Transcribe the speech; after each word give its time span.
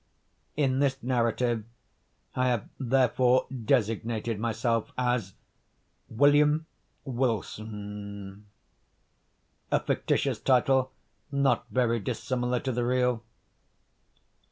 In 0.57 0.79
this 0.79 0.97
narrative 1.03 1.63
I 2.35 2.47
have 2.47 2.67
therefore 2.79 3.45
designated 3.53 4.39
myself 4.39 4.91
as 4.97 5.35
William 6.09 6.65
Wilson,—a 7.05 8.43
fictitious 9.81 10.39
title 10.39 10.91
not 11.31 11.67
very 11.69 11.99
dissimilar 11.99 12.59
to 12.61 12.71
the 12.71 12.83
real. 12.83 13.21